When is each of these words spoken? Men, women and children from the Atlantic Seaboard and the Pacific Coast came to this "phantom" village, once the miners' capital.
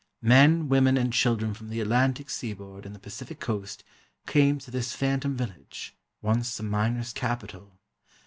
Men, 0.23 0.67
women 0.67 0.97
and 0.97 1.13
children 1.13 1.53
from 1.53 1.69
the 1.69 1.79
Atlantic 1.79 2.27
Seaboard 2.31 2.87
and 2.87 2.95
the 2.95 2.99
Pacific 2.99 3.39
Coast 3.39 3.83
came 4.25 4.57
to 4.57 4.71
this 4.71 4.93
"phantom" 4.95 5.37
village, 5.37 5.95
once 6.23 6.57
the 6.57 6.63
miners' 6.63 7.13
capital. 7.13 7.77